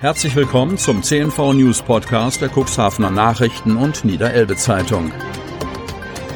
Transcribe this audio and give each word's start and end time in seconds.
Herzlich 0.00 0.34
willkommen 0.34 0.78
zum 0.78 1.02
CNV 1.02 1.52
News 1.52 1.82
Podcast 1.82 2.40
der 2.40 2.48
Cuxhavener 2.48 3.10
Nachrichten 3.10 3.76
und 3.76 4.02
Niederelbe 4.02 4.56
Zeitung. 4.56 5.12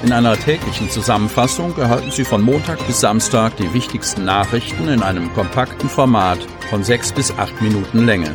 In 0.03 0.13
einer 0.13 0.37
täglichen 0.37 0.91
Zusammenfassung 0.91 1.75
erhalten 1.79 2.11
Sie 2.11 2.27
von 2.27 2.43
Montag 2.43 2.87
bis 2.87 3.01
Samstag 3.01 3.57
die 3.57 3.73
wichtigsten 3.73 4.27
Nachrichten 4.27 4.89
in 4.89 5.03
einem 5.03 5.33
kompakten 5.33 5.89
Format 5.89 6.41
von 6.69 6.85
sechs 6.85 7.11
bis 7.11 7.31
acht 7.39 7.59
Minuten 7.63 8.05
Länge. 8.05 8.35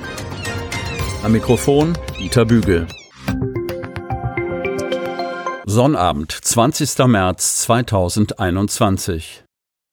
Am 1.22 1.32
Mikrofon 1.32 1.96
Dieter 2.18 2.46
Bügel. 2.46 2.88
Sonnabend, 5.68 6.32
20. 6.32 7.06
März 7.06 7.60
2021. 7.60 9.44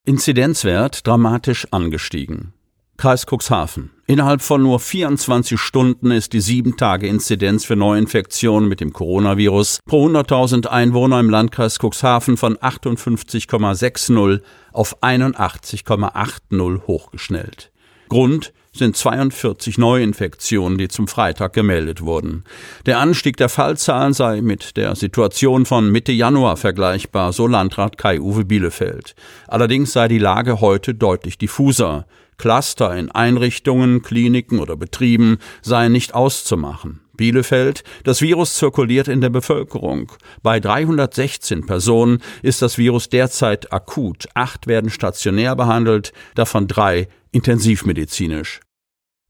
Inzidenzwert 0.07 1.07
dramatisch 1.07 1.71
angestiegen. 1.73 2.56
Kreis 2.97 3.27
Cuxhaven. 3.27 3.91
Innerhalb 4.07 4.41
von 4.41 4.63
nur 4.63 4.81
24 4.81 5.61
Stunden 5.61 6.11
ist 6.11 6.33
die 6.33 6.41
7-Tage-Inzidenz 6.41 7.65
für 7.65 7.77
Neuinfektionen 7.77 8.69
mit 8.69 8.81
dem 8.81 8.93
Coronavirus 8.93 9.81
pro 9.85 10.07
100.000 10.07 10.67
Einwohner 10.67 11.21
im 11.21 11.29
Landkreis 11.29 11.79
Cuxhaven 11.79 12.37
von 12.37 12.57
58,60 12.57 14.41
auf 14.73 15.03
81,80 15.03 16.87
hochgeschnellt. 16.87 17.73
Grund 18.09 18.53
sind 18.73 18.97
42 18.97 19.79
Neuinfektionen, 19.79 20.79
die 20.79 20.89
zum 20.89 21.09
Freitag 21.09 21.53
gemeldet 21.53 22.03
wurden. 22.03 22.45
Der 22.85 22.99
Anstieg 22.99 23.37
der 23.37 23.49
Fallzahlen 23.49 24.13
sei 24.13 24.43
mit 24.43 24.77
der 24.77 24.95
Situation 24.95 25.67
von 25.67 25.91
Mitte 25.91 26.13
Januar 26.13 26.57
vergleichbar, 26.57 27.33
so 27.33 27.47
Landrat 27.47 27.99
Kai-Uwe 27.99 28.45
Bielefeld. 28.45 29.15
Allerdings 29.49 29.93
sei 29.93 30.09
die 30.09 30.19
Lage 30.19 30.61
heute 30.61 30.95
deutlich 30.95 31.39
diffuser. 31.39 32.07
Cluster 32.39 32.95
in 32.97 33.11
Einrichtungen, 33.11 34.03
Kliniken 34.03 34.59
oder 34.59 34.77
Betrieben 34.77 35.39
seien 35.63 35.93
nicht 35.93 36.15
auszumachen. 36.15 37.01
Bielefeld, 37.17 37.83
das 38.05 38.21
Virus 38.21 38.57
zirkuliert 38.57 39.09
in 39.09 39.21
der 39.21 39.31
Bevölkerung. 39.31 40.13
Bei 40.43 40.61
316 40.61 41.67
Personen 41.67 42.23
ist 42.43 42.63
das 42.63 42.79
Virus 42.79 43.09
derzeit 43.09 43.73
akut. 43.73 44.29
Acht 44.35 44.67
werden 44.67 44.91
stationär 44.91 45.57
behandelt, 45.57 46.13
davon 46.35 46.69
drei 46.69 47.09
intensivmedizinisch. 47.33 48.61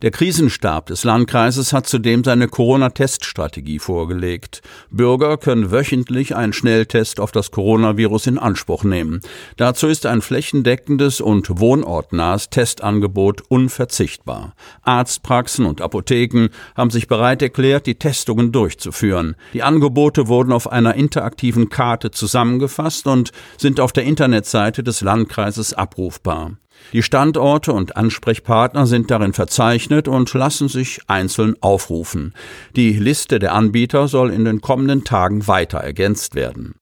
Der 0.02 0.10
Krisenstab 0.10 0.88
des 0.88 1.04
Landkreises 1.04 1.72
hat 1.72 1.86
zudem 1.86 2.22
seine 2.22 2.48
Corona-Teststrategie 2.48 3.78
vorgelegt. 3.78 4.60
Bürger 4.90 5.38
können 5.38 5.70
wöchentlich 5.70 6.36
einen 6.36 6.52
Schnelltest 6.52 7.18
auf 7.18 7.32
das 7.32 7.50
Coronavirus 7.50 8.26
in 8.26 8.36
Anspruch 8.36 8.84
nehmen. 8.84 9.22
Dazu 9.56 9.86
ist 9.86 10.04
ein 10.04 10.20
flächendeckendes 10.20 11.22
und 11.22 11.60
wohnortnahes 11.60 12.50
Testangebot 12.50 13.44
unverzichtbar. 13.48 14.54
Arztpraxen 14.82 15.64
und 15.64 15.80
Apotheken 15.80 16.50
haben 16.76 16.90
sich 16.90 17.08
bereit 17.08 17.40
erklärt, 17.40 17.86
die 17.86 17.94
Testungen 17.98 18.52
durchzuführen. 18.52 19.34
Die 19.54 19.62
Angebote 19.62 20.28
wurden 20.28 20.52
auf 20.52 20.70
einer 20.70 20.94
interaktiven 20.94 21.70
Karte 21.70 22.10
zusammengefasst 22.10 23.06
und 23.06 23.32
sind 23.56 23.80
auf 23.80 23.92
der 23.92 24.04
Internetseite 24.04 24.82
des 24.82 25.00
Landkreises 25.00 25.72
abrufbar. 25.72 26.58
Die 26.92 27.02
Standorte 27.02 27.72
und 27.72 27.96
Ansprechpartner 27.96 28.86
sind 28.86 29.10
darin 29.10 29.32
verzeichnet 29.32 30.08
und 30.08 30.32
lassen 30.34 30.68
sich 30.68 31.00
einzeln 31.08 31.54
aufrufen. 31.60 32.34
Die 32.74 32.92
Liste 32.92 33.38
der 33.38 33.54
Anbieter 33.54 34.08
soll 34.08 34.30
in 34.30 34.44
den 34.44 34.60
kommenden 34.60 35.04
Tagen 35.04 35.46
weiter 35.46 35.78
ergänzt 35.78 36.34
werden. 36.34 36.76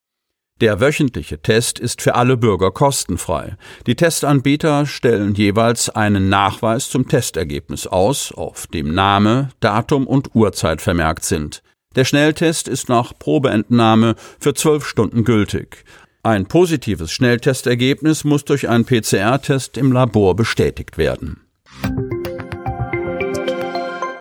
Der 0.61 0.81
wöchentliche 0.81 1.41
Test 1.41 1.81
ist 1.81 2.01
für 2.01 2.15
alle 2.15 2.37
Bürger 2.37 2.71
kostenfrei. 2.71 3.57
Die 3.89 3.97
Testanbieter 3.97 4.87
stellen 4.87 5.35
jeweils 5.35 5.91
einen 5.91 6.29
Nachweis 6.29 6.89
zum 6.89 7.09
Testergebnis 7.09 7.89
aus, 7.89 8.31
auf 8.31 8.69
dem 8.69 8.95
Name, 8.95 9.49
Datum 9.59 10.07
und 10.07 10.35
Uhrzeit 10.35 10.81
vermerkt 10.81 11.25
sind. 11.25 11.63
Der 11.97 12.05
Schnelltest 12.05 12.69
ist 12.69 12.89
nach 12.89 13.13
Probeentnahme 13.19 14.15
für 14.39 14.55
zwölf 14.55 14.87
Stunden 14.87 15.25
gültig. 15.25 15.85
Ein 16.27 16.47
positives 16.47 17.13
Schnelltestergebnis 17.13 18.25
muss 18.25 18.47
durch 18.47 18.67
einen 18.67 18.87
PCR-Test 18.87 19.77
im 19.77 19.93
Labor 19.93 20.35
bestätigt 20.35 20.97
werden. 20.97 21.43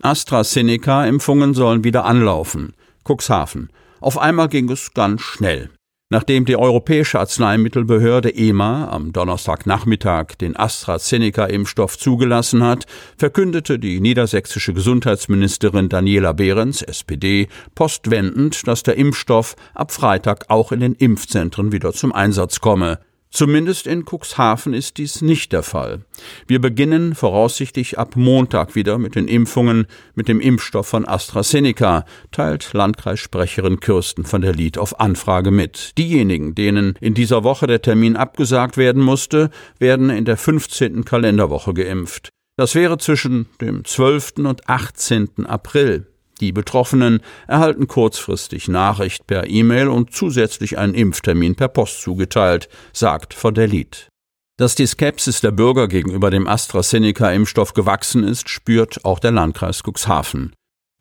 AstraZeneca-Impfungen 0.02 1.54
sollen 1.54 1.82
wieder 1.82 2.04
anlaufen. 2.04 2.74
Cuxhaven. 3.08 3.70
Auf 4.00 4.18
einmal 4.18 4.50
ging 4.50 4.70
es 4.70 4.92
ganz 4.92 5.22
schnell. 5.22 5.70
Nachdem 6.14 6.44
die 6.44 6.56
Europäische 6.56 7.18
Arzneimittelbehörde 7.18 8.32
EMA 8.32 8.86
am 8.88 9.12
Donnerstagnachmittag 9.12 10.36
den 10.40 10.56
AstraZeneca-Impfstoff 10.56 11.98
zugelassen 11.98 12.62
hat, 12.62 12.86
verkündete 13.16 13.80
die 13.80 14.00
niedersächsische 14.00 14.72
Gesundheitsministerin 14.72 15.88
Daniela 15.88 16.30
Behrens, 16.30 16.82
SPD, 16.82 17.48
postwendend, 17.74 18.68
dass 18.68 18.84
der 18.84 18.96
Impfstoff 18.96 19.56
ab 19.74 19.90
Freitag 19.90 20.44
auch 20.50 20.70
in 20.70 20.78
den 20.78 20.94
Impfzentren 20.94 21.72
wieder 21.72 21.92
zum 21.92 22.12
Einsatz 22.12 22.60
komme. 22.60 23.00
Zumindest 23.34 23.88
in 23.88 24.04
Cuxhaven 24.04 24.74
ist 24.74 24.96
dies 24.98 25.20
nicht 25.20 25.52
der 25.52 25.64
Fall. 25.64 26.02
Wir 26.46 26.60
beginnen 26.60 27.16
voraussichtlich 27.16 27.98
ab 27.98 28.14
Montag 28.14 28.76
wieder 28.76 28.96
mit 28.96 29.16
den 29.16 29.26
Impfungen 29.26 29.88
mit 30.14 30.28
dem 30.28 30.38
Impfstoff 30.38 30.86
von 30.86 31.04
AstraZeneca, 31.04 32.04
teilt 32.30 32.72
Landkreissprecherin 32.72 33.80
Kirsten 33.80 34.24
von 34.24 34.40
der 34.40 34.52
Lied 34.52 34.78
auf 34.78 35.00
Anfrage 35.00 35.50
mit. 35.50 35.98
Diejenigen, 35.98 36.54
denen 36.54 36.94
in 37.00 37.14
dieser 37.14 37.42
Woche 37.42 37.66
der 37.66 37.82
Termin 37.82 38.14
abgesagt 38.14 38.76
werden 38.76 39.02
musste, 39.02 39.50
werden 39.80 40.10
in 40.10 40.24
der 40.24 40.36
15. 40.36 41.04
Kalenderwoche 41.04 41.74
geimpft. 41.74 42.28
Das 42.56 42.76
wäre 42.76 42.98
zwischen 42.98 43.48
dem 43.60 43.84
12. 43.84 44.34
und 44.44 44.68
18. 44.68 45.44
April. 45.46 46.06
Die 46.40 46.52
Betroffenen 46.52 47.20
erhalten 47.46 47.86
kurzfristig 47.86 48.68
Nachricht 48.68 49.26
per 49.26 49.48
E-Mail 49.48 49.88
und 49.88 50.12
zusätzlich 50.12 50.78
einen 50.78 50.94
Impftermin 50.94 51.54
per 51.54 51.68
Post 51.68 52.02
zugeteilt, 52.02 52.68
sagt 52.92 53.34
Lied. 53.66 54.08
Dass 54.56 54.74
die 54.74 54.86
Skepsis 54.86 55.40
der 55.40 55.50
Bürger 55.50 55.88
gegenüber 55.88 56.30
dem 56.30 56.46
AstraZeneca-Impfstoff 56.46 57.74
gewachsen 57.74 58.22
ist, 58.22 58.48
spürt 58.48 59.04
auch 59.04 59.18
der 59.18 59.32
Landkreis 59.32 59.82
Cuxhaven. 59.82 60.52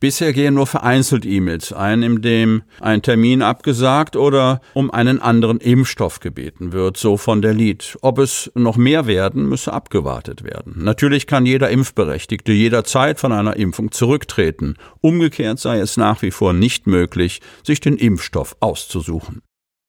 Bisher 0.04 0.34
gehen 0.34 0.56
nur 0.56 0.68
vereinzelt 0.68 1.26
E-Mails 1.26 1.72
ein, 1.72 2.04
in 2.04 2.22
dem 2.22 2.64
ein 2.82 3.02
Termin 3.02 3.42
abgesagt 3.42 4.18
oder 4.18 4.60
um 4.74 4.92
einen 4.92 5.22
anderen 5.22 5.60
Impfstoff 5.62 6.20
gebeten 6.20 6.74
wird, 6.74 6.98
so 6.98 7.16
von 7.16 7.42
der 7.42 7.54
Lied. 7.54 7.98
Ob 8.02 8.20
es 8.20 8.52
noch 8.54 8.76
mehr 8.76 9.08
werden, 9.08 9.48
müsse 9.48 9.72
abgewartet 9.72 10.44
werden. 10.44 10.74
Natürlich 10.76 11.26
kann 11.26 11.46
jeder 11.46 11.70
Impfberechtigte 11.70 12.52
jederzeit 12.52 13.18
von 13.18 13.32
einer 13.32 13.56
Impfung 13.56 13.94
zurücktreten. 13.94 14.76
Umgekehrt 15.00 15.60
sei 15.60 15.80
es 15.80 15.96
nach 15.96 16.22
wie 16.22 16.32
vor 16.32 16.52
nicht 16.52 16.86
möglich, 16.86 17.40
sich 17.66 17.80
den 17.80 17.96
Impfstoff 17.96 18.58
auszusuchen. 18.60 19.42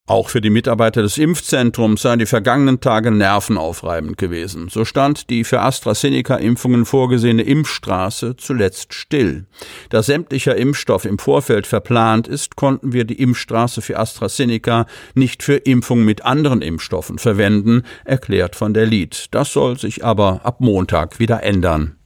Auch 0.07 0.29
für 0.29 0.43
die 0.43 0.51
Mitarbeiter 0.51 1.01
des 1.01 1.17
Impfzentrums 1.17 2.03
seien 2.03 2.19
die 2.19 2.27
vergangenen 2.27 2.79
Tage 2.81 3.11
nervenaufreibend 3.11 4.19
gewesen. 4.19 4.69
So 4.69 4.85
stand 4.85 5.31
die 5.31 5.45
für 5.45 5.63
AstraZeneca-Impfungen 5.63 6.85
vorgesehene 6.85 7.43
Impfstraße 7.43 8.37
zuletzt 8.37 8.93
still. 8.93 9.47
Da 9.89 10.03
sämtlicher 10.03 10.57
Impfstoff 10.57 11.07
im 11.07 11.19
Vorfeld 11.19 11.67
verplant 11.67 12.29
ist, 12.29 12.55
konnten 12.55 12.93
wir 12.93 13.05
die 13.05 13.19
Impfstraße 13.19 13.81
für 13.81 13.99
AstraZeneca 13.99 14.85
nicht 15.15 15.43
für 15.43 15.57
Impfungen 15.57 16.05
mit 16.05 16.23
anderen 16.23 16.61
Impfstoffen 16.61 17.17
verwenden, 17.19 17.83
erklärt 18.05 18.57
von 18.57 18.75
der 18.75 18.85
Lied. 18.85 19.29
Das 19.31 19.55
soll 19.55 19.79
sich 19.79 20.05
aber 20.05 20.43
ab 20.45 20.61
Montag 20.61 21.19
wieder 21.19 21.43
ändern. 21.43 21.97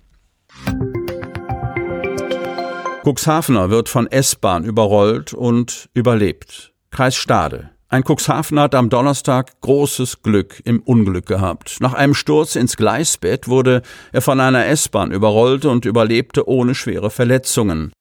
Cuxhavener 3.03 3.70
wird 3.70 3.88
von 3.88 4.06
S-Bahn 4.06 4.62
überrollt 4.62 5.34
und 5.34 5.88
überlebt. 5.94 6.72
Kreis 6.92 7.16
Stade. 7.16 7.70
Ein 7.91 8.04
Cuxhavener 8.04 8.62
hat 8.62 8.75
am 8.75 8.91
Donnerstag 8.91 9.62
großes 9.62 10.22
Glück 10.22 10.60
im 10.65 10.81
Unglück 10.81 11.25
gehabt. 11.25 11.78
Nach 11.81 11.94
einem 11.94 12.12
Sturz 12.12 12.54
ins 12.54 12.76
Gleisbett 12.76 13.49
wurde 13.49 13.81
er 14.12 14.21
von 14.21 14.41
einer 14.41 14.66
S-Bahn 14.66 15.10
überrollt 15.10 15.65
und 15.65 15.87
überlebte 15.87 16.47
ohne 16.47 16.75
schwere 16.75 17.08
Verletzungen. 17.08 17.93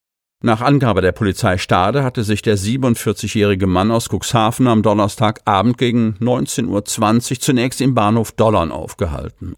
Nach 0.43 0.59
Angabe 0.59 1.01
der 1.01 1.13
Polizei 1.13 1.57
Stade 1.57 2.03
hatte 2.03 2.25
sich 2.25 2.41
der 2.41 2.57
47-jährige 2.57 3.65
Mann 3.65 3.89
aus 3.89 4.09
Cuxhaven 4.09 4.67
am 4.67 4.83
Donnerstagabend 4.83 5.77
gegen 5.77 6.17
19.20 6.19 6.67
Uhr 7.31 7.39
zunächst 7.39 7.79
im 7.79 7.95
Bahnhof 7.95 8.33
Dollern 8.33 8.73
aufgehalten. 8.73 9.55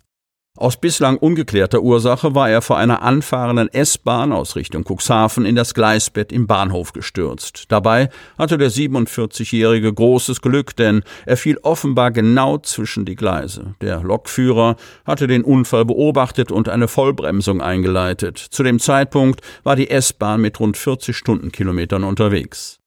Aus 0.60 0.76
bislang 0.76 1.16
ungeklärter 1.16 1.82
Ursache 1.82 2.36
war 2.36 2.50
er 2.50 2.62
vor 2.62 2.78
einer 2.78 3.02
anfahrenden 3.02 3.70
S-Bahn 3.70 4.34
aus 4.34 4.58
Richtung 4.58 4.84
Cuxhaven 4.84 5.46
in 5.46 5.56
das 5.56 5.74
Gleisbett 5.74 6.34
im 6.34 6.48
Bahnhof 6.48 6.92
gestürzt. 6.92 7.64
Dabei 7.70 8.10
hatte 8.38 8.58
der 8.58 8.70
47-Jährige 8.70 9.94
großes 9.94 10.42
Glück, 10.42 10.76
denn 10.76 11.04
er 11.26 11.38
fiel 11.38 11.58
offenbar 11.62 12.12
genau 12.12 12.58
zwischen 12.58 13.06
die 13.06 13.16
Gleise. 13.16 13.76
Der 13.80 14.02
Lokführer 14.02 14.76
hatte 15.06 15.28
den 15.28 15.46
Unfall 15.46 15.86
beobachtet 15.86 16.52
und 16.52 16.68
eine 16.68 16.90
Vollbremsung 16.90 17.62
eingeleitet. 17.62 18.38
Zu 18.38 18.64
dem 18.64 18.80
Zeitpunkt 18.80 19.40
war 19.64 19.78
die 19.78 19.90
S-Bahn 19.90 20.42
mit 20.42 20.60
rund 20.60 20.76
40 20.76 21.16
Stundenkilometern 21.16 22.04
unterwegs. 22.04 22.79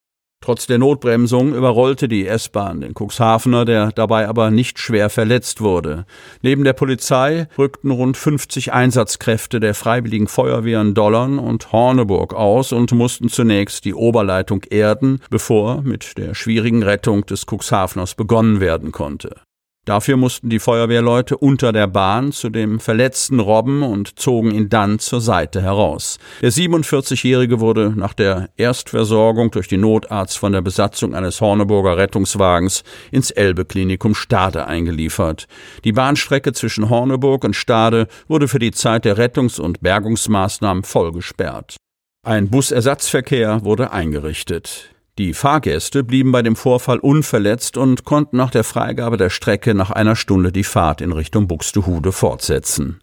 Trotz 0.42 0.66
der 0.66 0.78
Notbremsung 0.78 1.54
überrollte 1.54 2.08
die 2.08 2.26
S-Bahn 2.26 2.80
den 2.80 2.94
Cuxhavener, 2.98 3.64
der 3.64 3.92
dabei 3.92 4.28
aber 4.28 4.50
nicht 4.50 4.80
schwer 4.80 5.08
verletzt 5.08 5.60
wurde. 5.60 6.04
Neben 6.42 6.64
der 6.64 6.72
Polizei 6.72 7.46
rückten 7.56 7.92
rund 7.92 8.16
50 8.16 8.72
Einsatzkräfte 8.72 9.60
der 9.60 9.74
Freiwilligen 9.74 10.26
Feuerwehren 10.26 10.94
Dollern 10.94 11.38
und 11.38 11.70
Horneburg 11.70 12.34
aus 12.34 12.72
und 12.72 12.90
mussten 12.90 13.28
zunächst 13.28 13.84
die 13.84 13.94
Oberleitung 13.94 14.64
erden, 14.68 15.20
bevor 15.30 15.82
mit 15.82 16.18
der 16.18 16.34
schwierigen 16.34 16.82
Rettung 16.82 17.24
des 17.24 17.46
Cuxhaveners 17.46 18.16
begonnen 18.16 18.58
werden 18.58 18.90
konnte. 18.90 19.36
Dafür 19.84 20.16
mussten 20.16 20.48
die 20.48 20.60
Feuerwehrleute 20.60 21.36
unter 21.36 21.72
der 21.72 21.88
Bahn 21.88 22.30
zu 22.30 22.50
dem 22.50 22.78
verletzten 22.78 23.40
Robben 23.40 23.82
und 23.82 24.16
zogen 24.16 24.52
ihn 24.52 24.68
dann 24.68 25.00
zur 25.00 25.20
Seite 25.20 25.60
heraus. 25.60 26.20
Der 26.40 26.52
47-Jährige 26.52 27.58
wurde 27.58 27.92
nach 27.96 28.14
der 28.14 28.50
Erstversorgung 28.56 29.50
durch 29.50 29.66
den 29.66 29.80
Notarzt 29.80 30.38
von 30.38 30.52
der 30.52 30.60
Besatzung 30.60 31.16
eines 31.16 31.40
Horneburger 31.40 31.96
Rettungswagens 31.96 32.84
ins 33.10 33.32
Elbe-Klinikum 33.32 34.14
Stade 34.14 34.68
eingeliefert. 34.68 35.48
Die 35.82 35.92
Bahnstrecke 35.92 36.52
zwischen 36.52 36.88
Horneburg 36.88 37.42
und 37.42 37.56
Stade 37.56 38.06
wurde 38.28 38.46
für 38.46 38.60
die 38.60 38.70
Zeit 38.70 39.04
der 39.04 39.18
Rettungs- 39.18 39.58
und 39.58 39.80
Bergungsmaßnahmen 39.80 40.84
voll 40.84 41.10
gesperrt. 41.10 41.76
Ein 42.24 42.50
Busersatzverkehr 42.50 43.64
wurde 43.64 43.90
eingerichtet. 43.90 44.91
Die 45.18 45.34
Fahrgäste 45.34 46.04
blieben 46.04 46.32
bei 46.32 46.40
dem 46.40 46.56
Vorfall 46.56 46.98
unverletzt 46.98 47.76
und 47.76 48.04
konnten 48.04 48.38
nach 48.38 48.50
der 48.50 48.64
Freigabe 48.64 49.18
der 49.18 49.28
Strecke 49.28 49.74
nach 49.74 49.90
einer 49.90 50.16
Stunde 50.16 50.52
die 50.52 50.64
Fahrt 50.64 51.02
in 51.02 51.12
Richtung 51.12 51.48
Buxtehude 51.48 52.12
fortsetzen. 52.12 53.02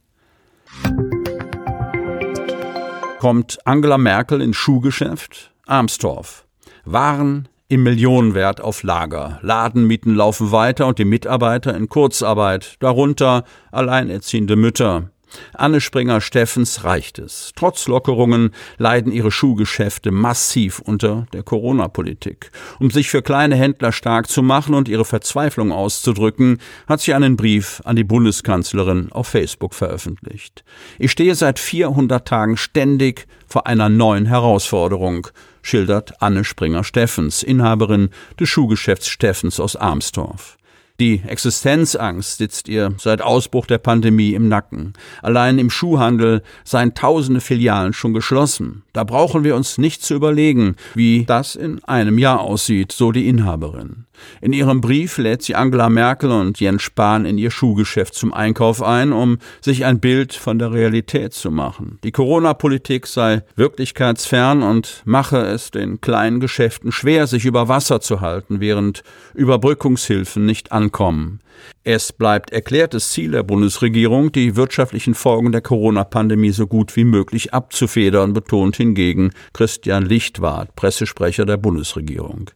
Kommt 3.19 3.59
Angela 3.63 3.99
Merkel 3.99 4.41
ins 4.41 4.57
Schuhgeschäft? 4.57 5.51
Armstorf. 5.67 6.45
Waren 6.83 7.47
im 7.67 7.83
Millionenwert 7.83 8.59
auf 8.59 8.81
Lager. 8.81 9.37
Ladenmieten 9.43 10.15
laufen 10.15 10.51
weiter 10.51 10.87
und 10.87 10.97
die 10.97 11.05
Mitarbeiter 11.05 11.75
in 11.75 11.89
Kurzarbeit, 11.89 12.77
darunter 12.79 13.43
alleinerziehende 13.71 14.55
Mütter. 14.55 15.11
Anne 15.53 15.81
Springer-Steffens 15.81 16.83
reicht 16.83 17.19
es. 17.19 17.51
Trotz 17.55 17.87
Lockerungen 17.87 18.51
leiden 18.77 19.11
ihre 19.11 19.31
Schuhgeschäfte 19.31 20.11
massiv 20.11 20.79
unter 20.79 21.25
der 21.33 21.43
Corona-Politik. 21.43 22.51
Um 22.79 22.91
sich 22.91 23.09
für 23.09 23.21
kleine 23.21 23.55
Händler 23.55 23.91
stark 23.91 24.29
zu 24.29 24.41
machen 24.41 24.75
und 24.75 24.87
ihre 24.87 25.05
Verzweiflung 25.05 25.71
auszudrücken, 25.71 26.59
hat 26.87 27.01
sie 27.01 27.13
einen 27.13 27.37
Brief 27.37 27.81
an 27.85 27.95
die 27.95 28.03
Bundeskanzlerin 28.03 29.11
auf 29.11 29.27
Facebook 29.27 29.73
veröffentlicht. 29.73 30.63
Ich 30.97 31.11
stehe 31.11 31.35
seit 31.35 31.59
400 31.59 32.27
Tagen 32.27 32.57
ständig 32.57 33.27
vor 33.47 33.67
einer 33.67 33.89
neuen 33.89 34.25
Herausforderung, 34.25 35.27
schildert 35.61 36.21
Anne 36.21 36.43
Springer-Steffens, 36.43 37.43
Inhaberin 37.43 38.09
des 38.39 38.49
Schuhgeschäfts 38.49 39.07
Steffens 39.07 39.59
aus 39.59 39.75
Armstorf. 39.75 40.58
Die 40.99 41.21
Existenzangst 41.25 42.37
sitzt 42.37 42.67
ihr 42.67 42.93
seit 42.97 43.21
Ausbruch 43.21 43.65
der 43.65 43.77
Pandemie 43.77 44.33
im 44.33 44.49
Nacken. 44.49 44.93
Allein 45.21 45.57
im 45.57 45.69
Schuhhandel 45.69 46.43
seien 46.65 46.93
tausende 46.93 47.39
Filialen 47.39 47.93
schon 47.93 48.13
geschlossen. 48.13 48.83
Da 48.91 49.05
brauchen 49.05 49.45
wir 49.45 49.55
uns 49.55 49.77
nicht 49.77 50.03
zu 50.03 50.13
überlegen, 50.13 50.75
wie 50.95 51.23
das 51.23 51.55
in 51.55 51.81
einem 51.85 52.17
Jahr 52.17 52.41
aussieht, 52.41 52.91
so 52.91 53.13
die 53.13 53.29
Inhaberin. 53.29 54.07
In 54.41 54.53
ihrem 54.53 54.81
Brief 54.81 55.17
lädt 55.17 55.41
sie 55.41 55.55
Angela 55.55 55.89
Merkel 55.89 56.31
und 56.31 56.59
Jens 56.59 56.81
Spahn 56.81 57.25
in 57.25 57.37
ihr 57.37 57.51
Schuhgeschäft 57.51 58.13
zum 58.15 58.33
Einkauf 58.33 58.81
ein, 58.81 59.11
um 59.13 59.37
sich 59.61 59.85
ein 59.85 59.99
Bild 59.99 60.33
von 60.33 60.59
der 60.59 60.71
Realität 60.71 61.33
zu 61.33 61.51
machen. 61.51 61.99
Die 62.03 62.11
Corona-Politik 62.11 63.07
sei 63.07 63.43
wirklichkeitsfern 63.55 64.63
und 64.63 65.01
mache 65.05 65.37
es 65.37 65.71
den 65.71 66.01
kleinen 66.01 66.39
Geschäften 66.39 66.91
schwer, 66.91 67.27
sich 67.27 67.45
über 67.45 67.67
Wasser 67.67 68.01
zu 68.01 68.21
halten, 68.21 68.59
während 68.59 69.03
Überbrückungshilfen 69.33 70.45
nicht 70.45 70.71
ankommen. 70.71 71.39
Es 71.83 72.13
bleibt 72.13 72.51
erklärtes 72.51 73.09
Ziel 73.09 73.31
der 73.31 73.43
Bundesregierung, 73.43 74.31
die 74.31 74.55
wirtschaftlichen 74.55 75.13
Folgen 75.13 75.51
der 75.51 75.61
Corona-Pandemie 75.61 76.51
so 76.51 76.67
gut 76.67 76.95
wie 76.95 77.03
möglich 77.03 77.53
abzufedern, 77.53 78.33
betont 78.33 78.77
hingegen 78.77 79.31
Christian 79.53 80.05
Lichtwart, 80.05 80.75
Pressesprecher 80.75 81.45
der 81.45 81.57
Bundesregierung. 81.57 82.51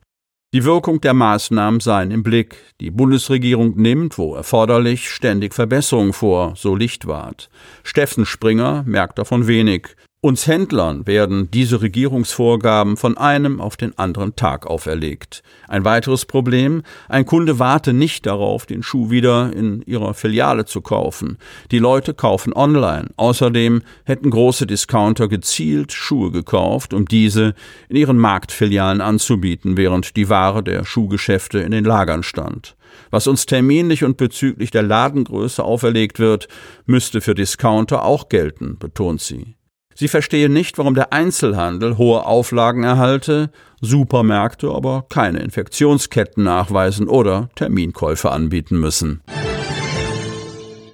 Die 0.54 0.66
Wirkung 0.66 1.02
der 1.02 1.16
Maßnahmen 1.16 1.80
seien 1.80 2.12
im 2.12 2.22
Blick. 2.22 2.58
Die 2.80 2.92
Bundesregierung 2.92 3.76
nimmt, 3.76 4.20
wo 4.20 4.36
erforderlich, 4.36 5.10
ständig 5.10 5.56
Verbesserungen 5.56 6.14
vor, 6.14 6.54
so 6.56 6.76
Lichtwart. 6.76 7.50
Steffen 7.84 8.28
Springer 8.28 8.84
merkt 8.86 9.18
davon 9.18 9.48
wenig. 9.48 9.88
Uns 10.26 10.48
Händlern 10.48 11.06
werden 11.06 11.52
diese 11.52 11.82
Regierungsvorgaben 11.82 12.96
von 12.96 13.18
einem 13.18 13.60
auf 13.60 13.76
den 13.76 13.98
anderen 13.98 14.38
Tag 14.38 14.66
auferlegt. 14.66 15.44
Ein 15.68 15.84
weiteres 15.84 16.24
Problem, 16.24 16.84
ein 17.10 17.26
Kunde 17.26 17.60
warte 17.60 17.92
nicht 17.92 18.26
darauf, 18.26 18.66
den 18.66 18.84
Schuh 18.84 19.10
wieder 19.10 19.52
in 19.52 19.82
ihrer 19.82 20.14
Filiale 20.14 20.64
zu 20.64 20.80
kaufen. 20.80 21.38
Die 21.72 21.80
Leute 21.80 22.14
kaufen 22.14 22.54
online. 22.54 23.10
Außerdem 23.18 23.82
hätten 24.06 24.30
große 24.30 24.66
Discounter 24.66 25.28
gezielt 25.28 25.92
Schuhe 25.92 26.32
gekauft, 26.32 26.94
um 26.94 27.06
diese 27.06 27.54
in 27.90 27.98
ihren 27.98 28.18
Marktfilialen 28.18 29.02
anzubieten, 29.02 29.76
während 29.76 30.16
die 30.16 30.30
Ware 30.30 30.64
der 30.64 30.86
Schuhgeschäfte 30.86 31.60
in 31.60 31.72
den 31.72 31.84
Lagern 31.84 32.24
stand. 32.24 32.78
Was 33.12 33.28
uns 33.28 33.46
terminlich 33.46 34.06
und 34.06 34.16
bezüglich 34.16 34.72
der 34.72 34.84
Ladengröße 34.84 35.62
auferlegt 35.62 36.18
wird, 36.18 36.48
müsste 36.86 37.20
für 37.20 37.36
Discounter 37.36 38.06
auch 38.06 38.30
gelten, 38.30 38.78
betont 38.80 39.20
sie. 39.20 39.56
Sie 39.96 40.08
verstehen 40.08 40.54
nicht, 40.54 40.78
warum 40.78 40.96
der 40.96 41.14
Einzelhandel 41.14 41.98
hohe 41.98 42.26
Auflagen 42.26 42.84
erhalte, 42.84 43.52
Supermärkte 43.82 44.70
aber 44.70 45.06
keine 45.10 45.40
Infektionsketten 45.40 46.44
nachweisen 46.44 47.08
oder 47.08 47.50
Terminkäufe 47.56 48.32
anbieten 48.32 48.80
müssen. 48.80 49.22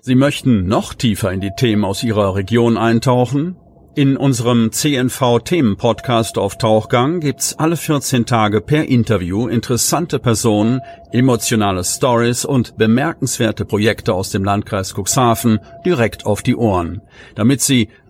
Sie 0.02 0.16
möchten 0.16 0.68
noch 0.68 0.94
tiefer 0.94 1.32
in 1.32 1.40
die 1.40 1.52
Themen 1.56 1.86
aus 1.86 2.04
Ihrer 2.04 2.36
Region 2.36 2.78
eintauchen? 2.78 3.56
In 3.96 4.18
unserem 4.18 4.72
CNV-Themen-Podcast 4.72 6.38
auf 6.38 6.58
Tauchgang 6.58 7.20
gibt's 7.20 7.60
alle 7.60 7.76
14 7.76 8.26
Tage 8.26 8.62
per 8.62 8.86
Interview 8.86 9.48
interessante 9.48 10.20
Personen, 10.20 10.80
emotionale 11.12 11.84
Stories 11.84 12.46
und 12.46 12.78
bemerkenswerte 12.78 13.66
Projekte 13.66 14.14
aus 14.14 14.30
dem 14.30 14.44
Landkreis 14.44 14.94
Cuxhaven 14.96 15.60
direkt 15.86 16.26
auf 16.26 16.44
die 16.44 16.56
Ohren. 16.56 17.02
Damit 17.36 17.62
Sie 17.62 17.90